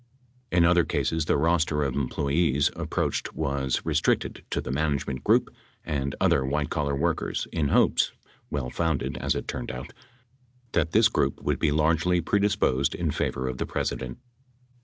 [0.51, 5.53] In other cases the roster of employees approached was restricted to the management group
[5.85, 8.11] and other white collar workers, in hopes
[8.49, 9.93] (well founded, as it turned out),
[10.71, 14.17] that this group would be largely predisposed in favor of the President.